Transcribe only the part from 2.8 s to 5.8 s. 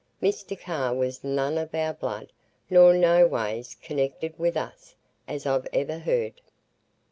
noways connected with us, as I've